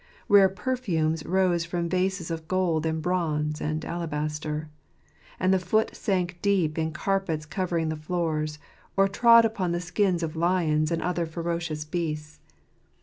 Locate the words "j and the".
4.61-5.59